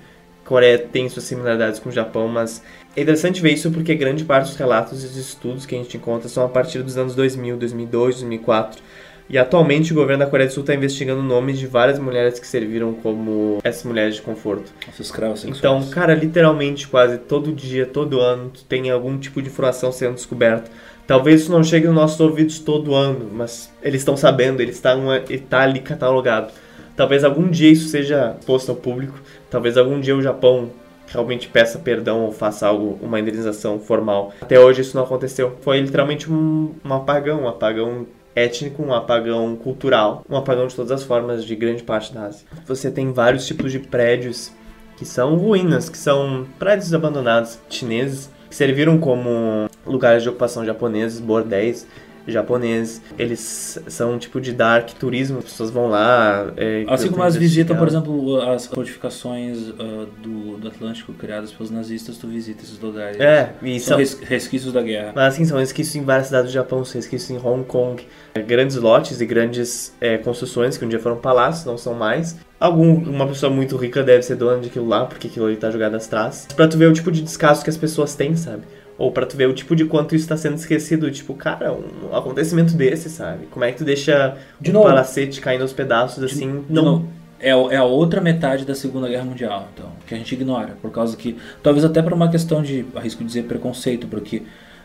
[0.45, 2.63] A Coreia tem suas similaridades com o Japão, mas
[2.97, 5.97] é interessante ver isso porque grande parte dos relatos e dos estudos que a gente
[5.97, 8.83] encontra são a partir dos anos 2000, 2002, 2004.
[9.31, 12.47] E atualmente o governo da Coreia do Sul está investigando nomes de várias mulheres que
[12.47, 14.73] serviram como essas mulheres de conforto.
[14.99, 15.59] escravos sexuais.
[15.59, 20.71] Então, cara, literalmente quase todo dia, todo ano, tem algum tipo de informação sendo descoberta
[21.13, 24.97] Talvez isso não chegue nos nossos ouvidos todo ano, mas eles estão sabendo, ele está,
[25.29, 26.51] está ali catalogado.
[26.97, 29.21] Talvez algum dia isso seja posto ao público,
[29.51, 30.71] talvez algum dia o Japão
[31.07, 34.33] realmente peça perdão ou faça algo, uma indenização formal.
[34.41, 35.55] Até hoje isso não aconteceu.
[35.61, 40.93] Foi literalmente um, um apagão, um apagão étnico, um apagão cultural, um apagão de todas
[40.93, 42.47] as formas de grande parte da Ásia.
[42.67, 44.51] Você tem vários tipos de prédios
[44.97, 51.19] que são ruínas, que são prédios abandonados chineses que serviram como lugares de ocupação japoneses,
[51.19, 51.87] bordéis
[52.27, 53.01] japoneses.
[53.19, 56.53] Eles são um tipo de dark turismo, as pessoas vão lá.
[56.57, 61.71] É, assim como as visitas, por exemplo, as fortificações uh, do, do Atlântico criadas pelos
[61.71, 63.19] nazistas, tu visita esses lugares.
[63.21, 65.13] É, e são, são resquícios da guerra.
[65.15, 68.07] Mas assim, são resquícios em várias cidades do Japão, são resquícios em Hong Kong.
[68.35, 72.37] É, grandes lotes e grandes é, construções que um dia foram palácios, não são mais.
[72.59, 75.69] Algum, uma pessoa muito rica deve ser dona de aquilo lá, porque aquilo ali tá
[75.69, 76.47] jogado traças.
[76.55, 78.63] Pra tu ver o tipo de descaso que as pessoas têm, sabe?
[78.99, 81.11] Ou pra tu ver o tipo de quanto isso tá sendo esquecido.
[81.11, 83.47] Tipo, cara, um acontecimento desse, sabe?
[83.47, 86.65] Como é que tu deixa de um novo, palacete caindo aos pedaços assim?
[86.69, 87.07] De, não.
[87.41, 90.77] é, é a outra metade da Segunda Guerra Mundial, então, que a gente ignora.
[90.81, 91.37] Por causa que.
[91.63, 94.43] Talvez até por uma questão de, arrisco dizer, preconceito, porque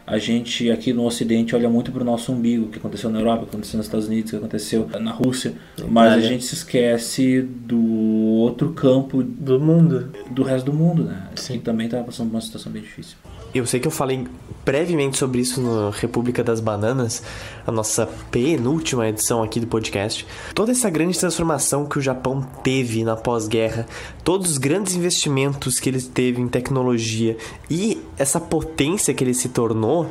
[0.07, 3.19] a gente aqui no Ocidente olha muito para o nosso umbigo, o que aconteceu na
[3.19, 5.53] Europa, o que aconteceu nos Estados Unidos, o que aconteceu na Rússia,
[5.89, 7.77] mas a gente se esquece do
[8.37, 11.27] outro campo do mundo, do resto do mundo, né?
[11.35, 11.57] Sim.
[11.57, 13.17] Que também está passando por uma situação bem difícil.
[13.53, 14.27] Eu sei que eu falei
[14.65, 17.23] brevemente sobre isso no República das Bananas,
[17.65, 20.27] a nossa penúltima edição aqui do podcast.
[20.53, 23.87] Toda essa grande transformação que o Japão teve na pós-guerra,
[24.23, 27.37] todos os grandes investimentos que ele teve em tecnologia
[27.69, 30.07] e essa potência que ele se tornou,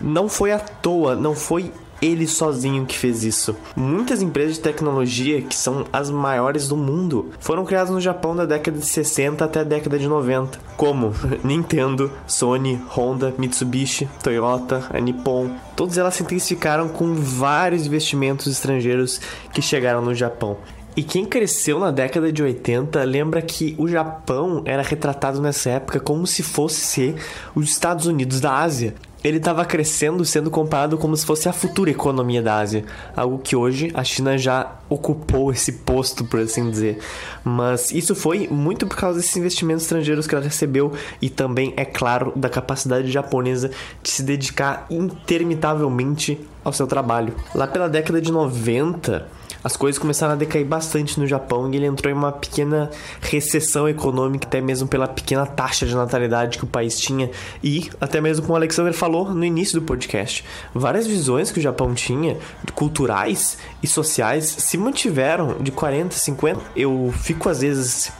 [0.00, 1.70] não foi à toa, não foi
[2.02, 3.56] ele sozinho que fez isso.
[3.76, 8.44] Muitas empresas de tecnologia, que são as maiores do mundo, foram criadas no Japão da
[8.44, 14.98] década de 60 até a década de 90, como Nintendo, Sony, Honda, Mitsubishi, Toyota, a
[14.98, 15.50] Nippon.
[15.76, 19.20] Todas elas se intensificaram com vários investimentos estrangeiros
[19.54, 20.58] que chegaram no Japão.
[20.94, 25.98] E quem cresceu na década de 80 lembra que o Japão era retratado nessa época
[25.98, 27.14] como se fosse ser
[27.54, 31.90] os Estados Unidos da Ásia ele estava crescendo, sendo comparado como se fosse a futura
[31.90, 32.84] economia da Ásia,
[33.16, 36.98] algo que hoje a China já ocupou esse posto, por assim dizer.
[37.44, 41.84] Mas isso foi muito por causa desses investimentos estrangeiros que ela recebeu e também, é
[41.84, 43.70] claro, da capacidade japonesa
[44.02, 47.34] de se dedicar intermitavelmente ao seu trabalho.
[47.54, 49.26] Lá pela década de 90,
[49.64, 53.88] as coisas começaram a decair bastante no Japão e ele entrou em uma pequena recessão
[53.88, 57.30] econômica, até mesmo pela pequena taxa de natalidade que o país tinha
[57.62, 60.44] e até mesmo como o Alexander falou no início do podcast,
[60.74, 62.36] várias visões que o Japão tinha,
[62.74, 66.60] culturais e sociais, se mantiveram de 40, 50.
[66.76, 68.12] Eu fico às vezes,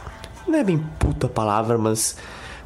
[0.46, 2.16] não é bem puta a palavra, mas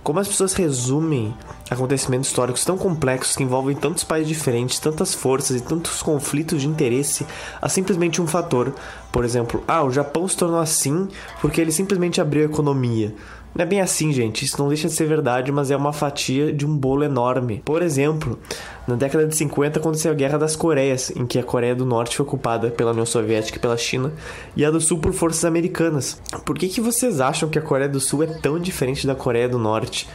[0.06, 1.34] como as pessoas resumem
[1.68, 6.68] acontecimentos históricos tão complexos que envolvem tantos países diferentes, tantas forças e tantos conflitos de
[6.68, 7.26] interesse
[7.60, 8.72] a simplesmente um fator.
[9.10, 11.08] Por exemplo, ah, o Japão se tornou assim
[11.40, 13.12] porque ele simplesmente abriu a economia.
[13.56, 14.44] Não é bem assim, gente.
[14.44, 17.62] Isso não deixa de ser verdade, mas é uma fatia de um bolo enorme.
[17.64, 18.38] Por exemplo,
[18.86, 22.18] na década de 50 aconteceu a Guerra das Coreias, em que a Coreia do Norte
[22.18, 24.12] foi ocupada pela União Soviética e pela China,
[24.54, 26.20] e a do Sul por forças americanas.
[26.44, 29.48] Por que, que vocês acham que a Coreia do Sul é tão diferente da Coreia
[29.48, 30.06] do Norte?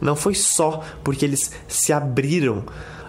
[0.00, 2.64] Não foi só porque eles se abriram.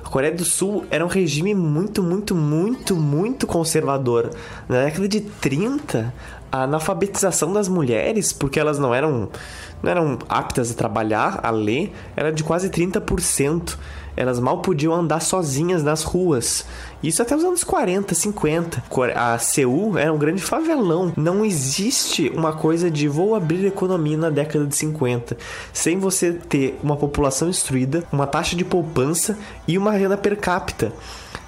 [0.05, 4.29] A Coreia do Sul era um regime muito, muito, muito, muito conservador.
[4.67, 6.13] Na década de 30,
[6.51, 9.29] a analfabetização das mulheres, porque elas não eram,
[9.81, 13.77] não eram aptas a trabalhar, a ler, era de quase 30%.
[14.17, 16.65] Elas mal podiam andar sozinhas nas ruas.
[17.01, 18.83] Isso até os anos 40, 50.
[19.15, 21.13] A Seul era um grande favelão.
[21.15, 25.37] Não existe uma coisa de vou abrir economia na década de 50
[25.71, 30.91] sem você ter uma população instruída, uma taxa de poupança e uma renda per capita.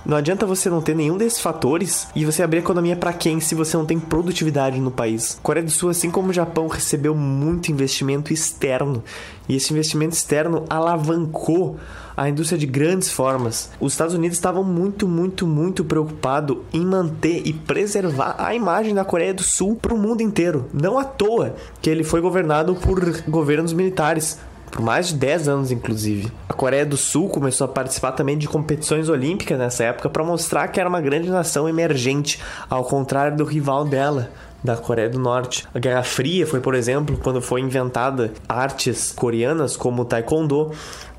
[0.06, 3.54] Não adianta você não ter nenhum desses fatores e você abrir economia para quem se
[3.54, 5.38] você não tem produtividade no país.
[5.40, 9.04] A Coreia do Sul, assim como o Japão, recebeu muito investimento externo
[9.48, 11.78] e esse investimento externo alavancou
[12.18, 13.70] a indústria de grandes formas.
[13.80, 19.06] Os Estados Unidos estavam muito, muito, muito preocupados em manter e preservar a imagem da
[19.06, 20.66] Coreia do Sul para o mundo inteiro.
[20.74, 24.40] Não à toa que ele foi governado por governos militares
[24.72, 26.32] por mais de 10 anos, inclusive.
[26.48, 30.70] A Coreia do Sul começou a participar também de competições olímpicas nessa época para mostrar
[30.70, 34.32] que era uma grande nação emergente, ao contrário do rival dela,
[34.64, 35.68] da Coreia do Norte.
[35.74, 40.72] A Guerra Fria foi, por exemplo, quando foi inventada artes coreanas como o Taekwondo,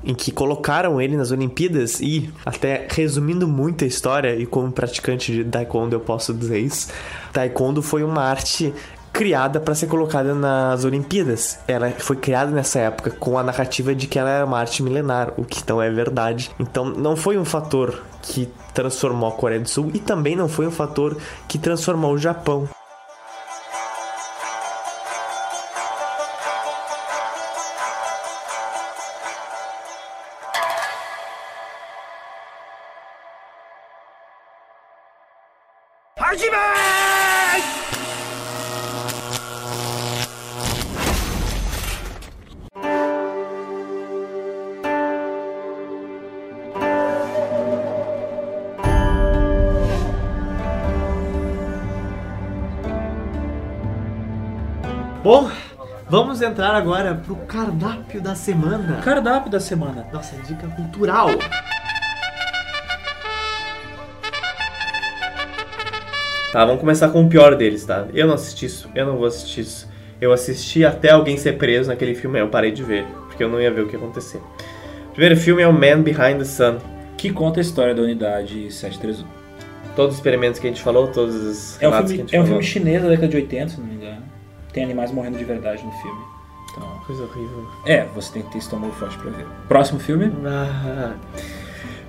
[0.03, 5.31] em que colocaram ele nas Olimpíadas e, até resumindo muito a história, e como praticante
[5.31, 6.87] de Taekwondo eu posso dizer isso,
[7.31, 8.73] Taekwondo foi uma arte
[9.13, 11.59] criada para ser colocada nas Olimpíadas.
[11.67, 15.31] Ela foi criada nessa época com a narrativa de que ela era uma arte milenar,
[15.37, 16.49] o que não é verdade.
[16.59, 20.65] Então não foi um fator que transformou a Coreia do Sul e também não foi
[20.65, 21.15] um fator
[21.47, 22.67] que transformou o Japão.
[56.43, 59.01] Entrar agora pro cardápio da semana.
[59.03, 60.05] Cardápio da semana.
[60.11, 61.29] Nossa dica cultural.
[66.51, 68.05] Tá, vamos começar com o pior deles, tá?
[68.13, 69.91] Eu não assisti isso, eu não vou assistir isso.
[70.21, 73.59] Eu assisti até alguém ser preso naquele filme, eu parei de ver, porque eu não
[73.59, 74.37] ia ver o que ia acontecer.
[75.07, 76.77] O primeiro filme é o Man Behind the Sun.
[77.17, 79.25] Que conta a história da unidade 731.
[79.95, 82.39] Todos os experimentos que a gente falou, todos os é um relatos filme, que a
[82.39, 82.61] gente É um falou.
[82.61, 84.23] filme chinês da década de 80, se não me engano.
[84.73, 86.21] Tem animais morrendo de verdade no filme.
[86.75, 87.65] Então, Coisa horrível.
[87.85, 89.45] é, você tem que ter estômago forte pra ver.
[89.67, 90.31] Próximo filme?
[90.45, 91.13] Ah,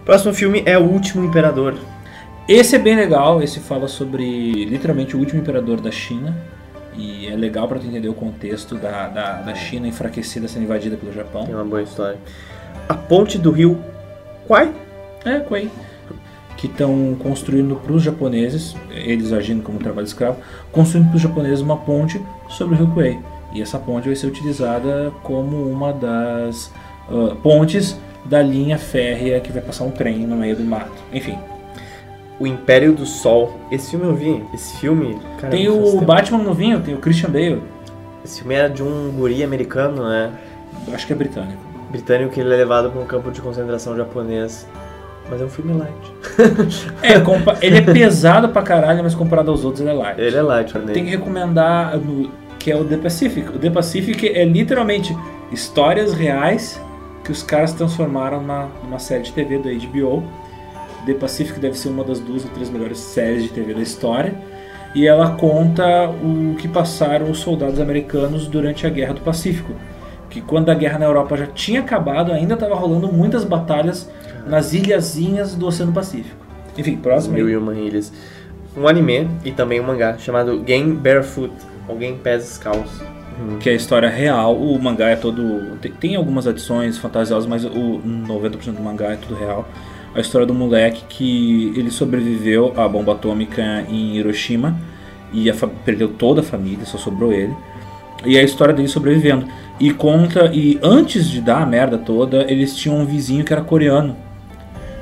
[0.05, 1.75] Próximo filme é O Último Imperador.
[2.49, 6.37] Esse é bem legal, esse fala sobre literalmente o último imperador da China.
[6.97, 10.97] E é legal para tu entender o contexto da, da, da China enfraquecida sendo invadida
[10.97, 11.47] pelo Japão.
[11.51, 12.19] É uma boa história.
[12.89, 13.83] A ponte do rio
[14.47, 14.73] Kwai?
[15.25, 15.71] É, Kwai.
[16.57, 20.39] Que estão construindo para os japoneses, eles agindo como trabalho escravo,
[20.71, 23.19] construindo para os japoneses uma ponte sobre o rio Kwai.
[23.55, 26.73] E essa ponte vai ser utilizada como uma das
[27.09, 30.93] uh, pontes da linha férrea que vai passar um trem no meio do mato.
[31.13, 31.39] Enfim,
[32.39, 33.55] o Império do Sol.
[33.71, 34.45] Esse filme eu vi.
[34.53, 35.19] Esse filme.
[35.39, 37.63] Cara, tem o Batman novinho, tem o Christian Bale.
[38.25, 40.33] Esse filme era de um guri americano, né?
[40.93, 41.63] Acho que é britânico.
[41.91, 44.67] Britânico que ele é levado para um campo de concentração japonês.
[45.31, 46.13] Mas é um filme light.
[47.03, 47.15] é,
[47.65, 50.21] ele é pesado pra caralho, mas comparado aos outros ele é light.
[50.21, 50.93] Ele é light, né?
[50.93, 52.31] Tem que recomendar no,
[52.65, 53.49] que é o The Pacific.
[53.51, 55.15] O The Pacific é literalmente
[55.53, 56.81] histórias reais
[57.23, 60.25] que os caras transformaram na, numa série de TV da HBO
[61.05, 64.35] The Pacific deve ser uma das duas ou três melhores séries de TV da história.
[64.95, 69.73] E ela conta o que passaram os soldados americanos durante a Guerra do Pacífico.
[70.31, 74.11] Que quando a guerra na Europa já tinha acabado, ainda estava rolando muitas batalhas
[74.47, 76.37] nas ilhazinhas do Oceano Pacífico.
[76.79, 77.35] Enfim, próximo.
[77.35, 78.13] Mil e uma ilhas.
[78.77, 81.53] Um anime e também um mangá chamado Game Barefoot,
[81.93, 83.05] Game Pés Descalço.
[83.39, 83.59] Uhum.
[83.59, 84.57] Que é a história real.
[84.57, 85.77] O mangá é todo.
[86.01, 89.69] Tem, algumas adições fantasiosas, mas o 90% do mangá é tudo real
[90.15, 94.79] a história do moleque que ele sobreviveu à bomba atômica em Hiroshima
[95.33, 95.51] e
[95.85, 97.53] perdeu toda a família, só sobrou ele.
[98.25, 99.47] E a história dele sobrevivendo.
[99.81, 103.61] E conta, e antes de dar a merda toda, eles tinham um vizinho que era
[103.61, 104.17] coreano.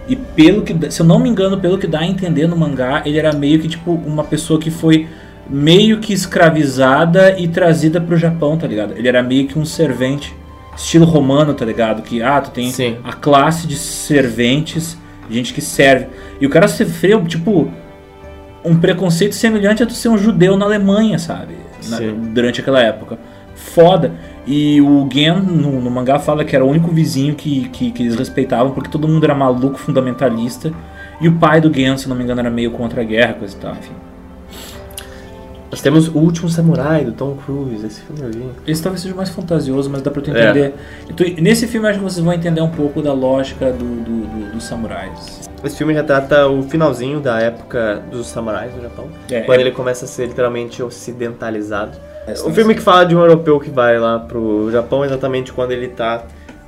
[0.08, 3.02] E pelo que, se eu não me engano, pelo que dá a entender no mangá,
[3.04, 5.06] ele era meio que tipo uma pessoa que foi
[5.48, 8.94] meio que escravizada e trazida pro Japão, tá ligado?
[8.96, 10.34] Ele era meio que um servente,
[10.76, 12.02] estilo romano, tá ligado?
[12.02, 12.96] Que ah, tu tem Sim.
[13.04, 14.96] a classe de serventes
[15.32, 16.06] gente que serve.
[16.40, 17.70] E o cara sofreu, tipo,
[18.64, 21.56] um preconceito semelhante a tu ser um judeu na Alemanha, sabe?
[21.88, 21.98] Na,
[22.32, 23.18] durante aquela época.
[23.54, 24.12] Foda.
[24.46, 28.02] E o Gen, no, no, mangá, fala que era o único vizinho que, que, que,
[28.02, 30.72] eles respeitavam, porque todo mundo era maluco, fundamentalista.
[31.20, 33.56] E o pai do Gen, se não me engano, era meio contra a guerra, coisa
[33.56, 33.92] e tal, enfim.
[35.72, 38.70] Nós temos O Último Samurai, do Tom Cruise, esse filme eu vi.
[38.70, 40.74] Esse talvez seja mais fantasioso, mas dá pra tu entender.
[41.08, 41.40] É.
[41.40, 44.64] nesse filme acho que vocês vão entender um pouco da lógica do, do, do, dos
[44.64, 45.48] samurais.
[45.64, 49.62] Esse filme retrata o finalzinho da época dos samurais no Japão, é, quando é...
[49.62, 51.96] ele começa a ser literalmente ocidentalizado.
[52.26, 55.72] É, um filme que fala de um europeu que vai lá pro Japão exatamente quando
[55.72, 56.22] ele tá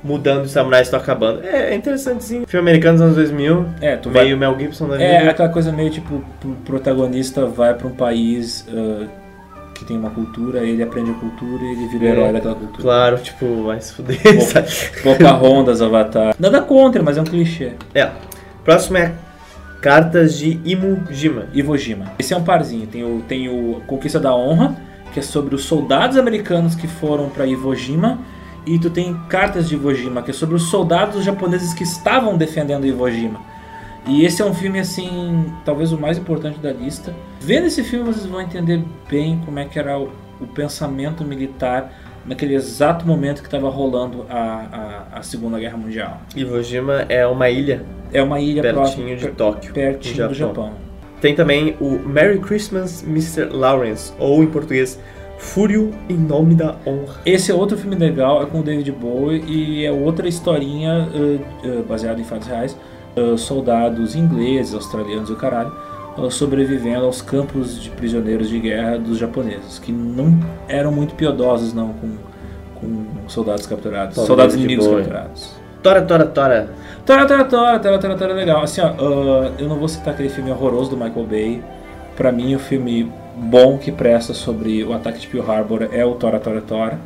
[0.05, 1.43] mudando e os samurais estão acabando.
[1.43, 2.45] É, é interessantezinho.
[2.47, 3.65] Filme americano dos anos 2000.
[3.81, 4.49] É, tu meio vai...
[4.49, 9.07] Mel Gibson da É, aquela coisa meio tipo, o protagonista vai para um país uh,
[9.73, 12.81] que tem uma cultura, ele aprende a cultura e ele vira é, herói daquela cultura.
[12.81, 14.19] Claro, tipo, vai se fuder.
[15.03, 16.35] Pocahontas, Avatar.
[16.39, 17.73] Nada contra, mas é um clichê.
[17.93, 18.09] É.
[18.63, 19.11] Próximo é
[19.81, 21.47] Cartas de Iwo Jima.
[21.53, 22.13] Iwo Jima.
[22.17, 22.87] Esse é um parzinho.
[22.87, 24.75] Tem o, tem o Conquista da Honra,
[25.13, 28.19] que é sobre os soldados americanos que foram para Iwo Jima
[28.65, 32.37] e tu tem Cartas de Iwo Jima, que é sobre os soldados japoneses que estavam
[32.37, 33.39] defendendo Iwo Jima.
[34.07, 37.13] E esse é um filme, assim, talvez o mais importante da lista.
[37.39, 41.91] Vendo esse filme, vocês vão entender bem como é que era o, o pensamento militar
[42.25, 46.21] naquele exato momento que estava rolando a, a, a, Segunda Guerra Mundial.
[46.35, 47.83] Iwo Jima é uma ilha.
[48.11, 50.31] É uma ilha pertinho de Tóquio, pertinho Japão.
[50.31, 50.73] do Japão.
[51.21, 53.45] Tem também o Merry Christmas, Mr.
[53.51, 54.99] Lawrence, ou em português
[55.37, 57.21] Fúrio em Nome da Honra.
[57.25, 61.79] Esse é outro filme legal, é com o David Bowie e é outra historinha uh,
[61.79, 62.77] uh, baseada em fatos reais.
[63.15, 65.71] Uh, soldados ingleses, australianos e o caralho
[66.29, 71.89] sobrevivendo aos campos de prisioneiros de guerra dos japoneses, que não eram muito piedosos não
[71.93, 72.15] com,
[72.75, 75.03] com soldados capturados, Tom soldados inimigos Bowie.
[75.03, 75.55] capturados.
[75.83, 76.69] Tora, tora, tora.
[77.05, 78.63] Tora, tora, tora, tora, tora, tora, legal.
[78.63, 81.63] Assim, ó, eu não vou citar aquele filme horroroso do Michael Bay.
[82.15, 86.15] Pra mim, o filme bom que presta sobre o ataque de Pearl Harbor é o
[86.15, 86.99] Tora Tora Tora.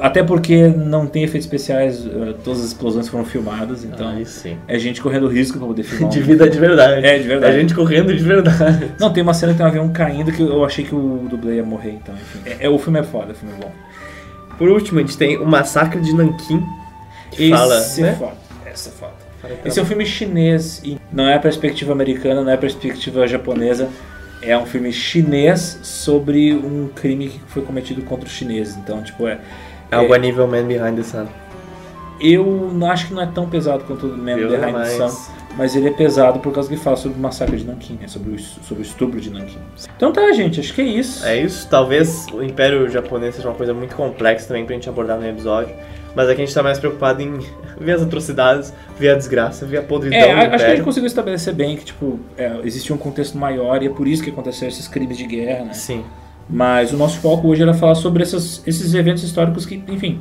[0.00, 4.22] Até porque não tem efeitos especiais, eh, todas as explosões foram filmadas, então ah,
[4.68, 6.10] é gente correndo risco pra poder filmar.
[6.12, 7.04] de vida de verdade.
[7.04, 7.56] É, de verdade.
[7.56, 8.92] É gente correndo de verdade.
[9.00, 11.56] Não, tem uma cena que tem um avião caindo que eu achei que o dublê
[11.56, 12.40] ia morrer, então, enfim.
[12.44, 13.72] É, é o filme é foda, o filme é bom.
[14.58, 16.62] Por último, a gente tem o Massacre de Nanquim.
[17.30, 18.16] Que Esse fala, é né?
[18.18, 18.36] foda.
[18.66, 19.24] Essa é foda.
[19.64, 23.26] Esse é um filme chinês e não é a perspectiva americana, não é a perspectiva
[23.26, 23.88] japonesa
[24.46, 28.76] é um filme chinês sobre um crime que foi cometido contra os chineses.
[28.76, 29.38] Então, tipo, é.
[29.90, 31.26] Algo é, a nível Man Behind the Sun.
[32.20, 35.74] Eu não acho que não é tão pesado quanto o Man Behind the Sun, mas
[35.76, 38.08] ele é pesado por causa que fala sobre o massacre de Nanquim, né?
[38.08, 39.58] sobre, o, sobre o estupro de Nanquim.
[39.96, 41.24] Então tá, gente, acho que é isso.
[41.24, 41.68] É isso.
[41.68, 45.74] Talvez o Império Japonês seja uma coisa muito complexa também pra gente abordar no episódio.
[46.16, 47.38] Mas aqui a gente tá mais preocupado em
[47.78, 51.06] ver as atrocidades, ver a desgraça, ver a podridão É, acho que a gente conseguiu
[51.08, 54.68] estabelecer bem que, tipo, é, existia um contexto maior e é por isso que aconteceram
[54.72, 55.72] esses crimes de guerra, né?
[55.72, 56.04] Sim.
[56.48, 60.20] Mas o nosso foco hoje era falar sobre essas- esses eventos históricos que, enfim,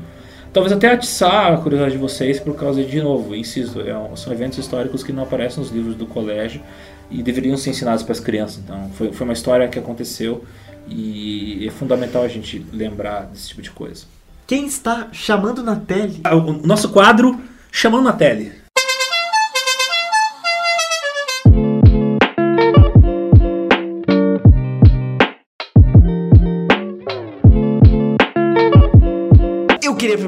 [0.54, 4.32] talvez até atiçar a curiosidade de vocês por causa de, de novo, insisto, é são
[4.32, 6.62] eventos históricos que não aparecem nos livros do colégio
[7.10, 8.62] e deveriam ser ensinados para as crianças.
[8.64, 10.44] Então, foi, foi uma história que aconteceu
[10.88, 14.06] e é fundamental a gente lembrar desse tipo de coisa.
[14.46, 16.20] Quem está chamando na tele?
[16.24, 17.40] Ah, o nosso quadro
[17.76, 18.63] Chamando na Tele.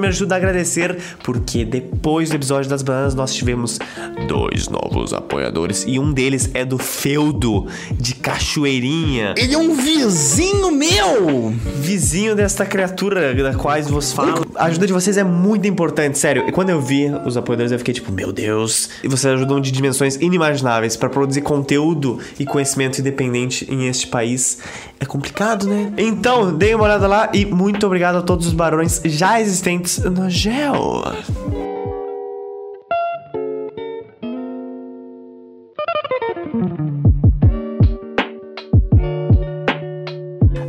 [0.06, 3.80] Primeiro de tudo agradecer, porque depois do episódio das bananas nós tivemos
[4.28, 9.34] dois novos apoiadores e um deles é do feudo de Cachoeirinha.
[9.36, 11.52] Ele é um vizinho meu!
[11.78, 14.46] Vizinho desta criatura da quais vos falo.
[14.56, 16.48] A ajuda de vocês é muito importante, sério.
[16.48, 18.90] E quando eu vi os apoiadores, eu fiquei tipo, meu Deus.
[19.04, 24.60] E vocês ajudam de dimensões inimagináveis para produzir conteúdo e conhecimento independente em este país.
[25.00, 25.92] É complicado, né?
[25.98, 30.30] Então, deem uma olhada lá e muito obrigado a todos os barões já existentes no
[30.30, 31.04] gel.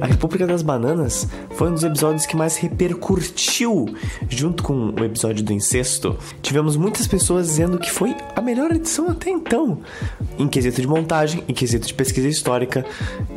[0.01, 3.87] A República das Bananas foi um dos episódios que mais repercutiu
[4.29, 6.17] junto com o episódio do incesto.
[6.43, 9.81] Tivemos muitas pessoas dizendo que foi a melhor edição até então.
[10.39, 12.85] Em quesito de montagem, em quesito de pesquisa histórica.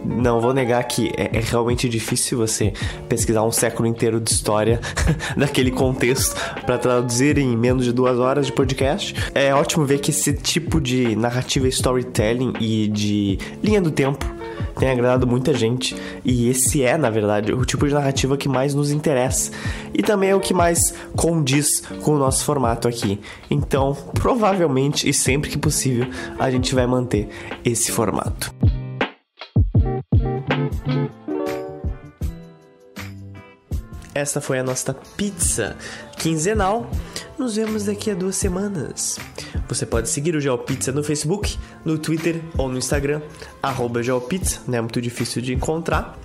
[0.05, 2.73] Não vou negar que é, é realmente difícil você
[3.07, 4.79] pesquisar um século inteiro de história
[5.37, 6.35] daquele contexto
[6.65, 9.15] para traduzir em menos de duas horas de podcast.
[9.33, 14.38] É ótimo ver que esse tipo de narrativa storytelling e de linha do tempo
[14.79, 18.73] tem agradado muita gente e esse é, na verdade, o tipo de narrativa que mais
[18.73, 19.51] nos interessa
[19.93, 23.19] e também é o que mais condiz com o nosso formato aqui.
[23.51, 26.07] Então, provavelmente e sempre que possível,
[26.39, 27.27] a gente vai manter
[27.63, 28.53] esse formato.
[34.19, 35.77] Esta foi a nossa pizza
[36.17, 36.91] quinzenal.
[37.37, 39.17] Nos vemos daqui a duas semanas.
[39.69, 43.21] Você pode seguir o GeoPizza no Facebook, no Twitter ou no Instagram,
[43.63, 46.19] arroba GeoPizza, não é muito difícil de encontrar.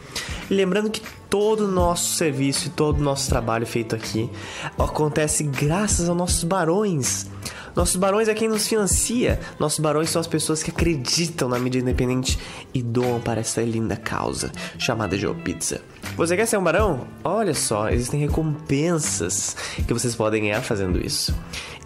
[0.50, 4.28] E lembrando que todo o nosso serviço e todo o nosso trabalho feito aqui
[4.76, 7.30] acontece graças aos nossos barões.
[7.74, 9.40] Nossos barões é quem nos financia.
[9.58, 12.38] Nossos barões são as pessoas que acreditam na mídia independente
[12.72, 15.80] e doam para essa linda causa chamada GeoPizza.
[16.16, 17.06] Você quer ser um barão?
[17.24, 19.56] Olha só, existem recompensas
[19.86, 21.34] que vocês podem ganhar fazendo isso.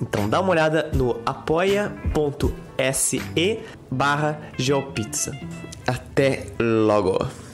[0.01, 3.23] Então dá uma olhada no apoia.se
[3.91, 5.33] barra geopizza.
[5.87, 7.48] Até logo!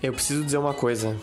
[0.00, 1.16] Eu preciso dizer uma coisa.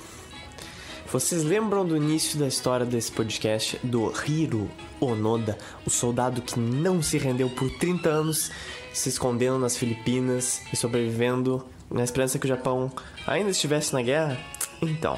[1.10, 4.70] Vocês lembram do início da história desse podcast do Hiro
[5.00, 8.52] Onoda, o soldado que não se rendeu por 30 anos,
[8.94, 12.92] se escondendo nas Filipinas e sobrevivendo na esperança que o Japão
[13.26, 14.38] ainda estivesse na guerra?
[14.82, 15.18] Então,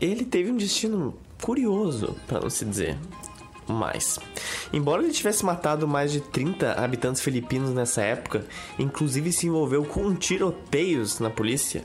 [0.00, 2.96] ele teve um destino curioso, para não se dizer
[3.68, 4.18] mais.
[4.72, 8.44] Embora ele tivesse matado mais de 30 habitantes filipinos nessa época,
[8.78, 11.84] inclusive se envolveu com tiroteios na polícia,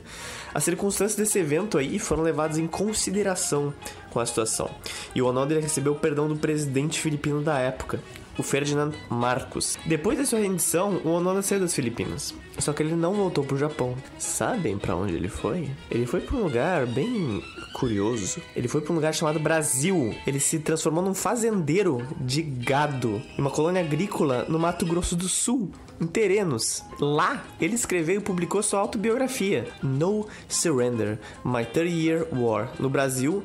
[0.52, 3.72] as circunstâncias desse evento aí foram levadas em consideração
[4.10, 4.68] com a situação.
[5.14, 8.00] E o ele recebeu o perdão do presidente filipino da época,
[8.38, 9.78] o Ferdinand Marcos.
[9.86, 12.34] Depois da sua rendição, o Onoda saiu das Filipinas.
[12.58, 13.94] Só que ele não voltou pro Japão.
[14.18, 15.70] Sabem para onde ele foi?
[15.90, 18.40] Ele foi para um lugar bem curioso.
[18.54, 20.14] Ele foi para um lugar chamado Brasil.
[20.26, 25.28] Ele se transformou num fazendeiro de gado, em uma colônia agrícola no Mato Grosso do
[25.28, 25.70] Sul,
[26.00, 26.82] em Terenos.
[26.98, 32.70] Lá, ele escreveu e publicou sua autobiografia, No Surrender: My 30 Year War.
[32.78, 33.42] No Brasil,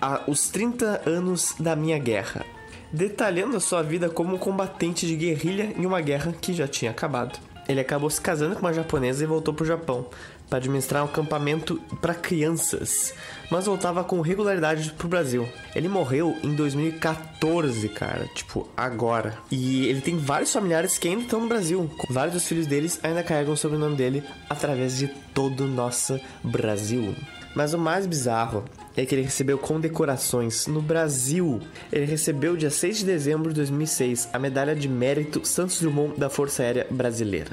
[0.00, 2.44] a- os 30 anos da minha guerra
[2.92, 6.90] detalhando a sua vida como um combatente de guerrilha em uma guerra que já tinha
[6.90, 7.38] acabado.
[7.68, 10.06] Ele acabou se casando com uma japonesa e voltou pro Japão
[10.52, 13.14] para administrar um acampamento para crianças,
[13.50, 15.48] mas voltava com regularidade pro Brasil.
[15.74, 19.38] Ele morreu em 2014, cara, tipo, agora.
[19.50, 21.90] E ele tem vários familiares que ainda estão no Brasil.
[22.10, 27.14] Vários dos filhos deles ainda carregam o sobrenome dele através de todo o nosso Brasil.
[27.54, 28.62] Mas o mais bizarro
[28.96, 31.60] é que ele recebeu condecorações no Brasil.
[31.90, 36.28] Ele recebeu, dia 6 de dezembro de 2006, a medalha de mérito Santos Dumont da
[36.28, 37.52] Força Aérea Brasileira.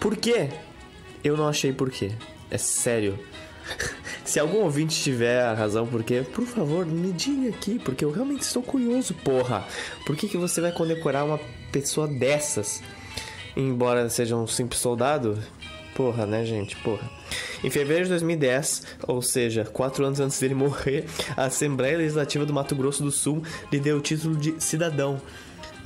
[0.00, 0.48] Por quê?
[1.22, 2.12] Eu não achei por quê.
[2.50, 3.18] É sério.
[4.24, 8.10] Se algum ouvinte tiver a razão por quê, por favor, me diga aqui, porque eu
[8.10, 9.64] realmente estou curioso, porra.
[10.04, 11.40] Por que, que você vai condecorar uma
[11.72, 12.82] pessoa dessas?
[13.56, 15.38] Embora seja um simples soldado?
[15.96, 16.76] Porra, né, gente?
[16.76, 17.10] Porra.
[17.64, 22.52] Em fevereiro de 2010, ou seja, quatro anos antes dele morrer, a Assembleia Legislativa do
[22.52, 23.42] Mato Grosso do Sul
[23.72, 25.18] lhe deu o título de cidadão.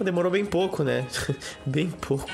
[0.01, 1.07] Demorou bem pouco, né?
[1.65, 2.27] bem pouco.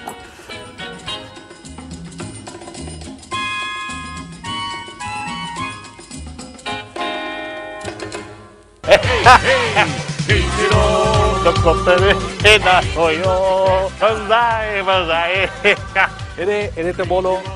[16.39, 17.56] Ele, tem bolão.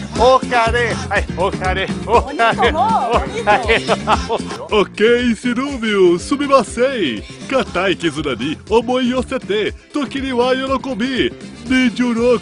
[0.23, 0.93] おかれ。
[0.93, 1.87] はいおかれ。
[2.05, 2.69] おかれ。
[2.69, 2.73] お
[3.43, 6.81] かれオッケースルービューすみませ
[7.17, 7.23] ん。
[7.49, 11.33] 固い絆に思い寄せて時には喜び。
[11.65, 12.39] 二十六、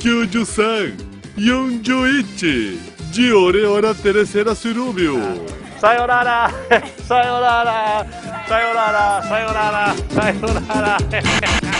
[0.00, 0.94] 九十三、
[1.36, 2.78] 四十一。
[3.12, 6.50] ジオレオラテレセラスルービューさよなら。
[7.06, 8.06] さよなら。
[8.48, 9.22] さよなら。
[9.22, 9.94] さよなら。
[10.08, 11.73] さよなら。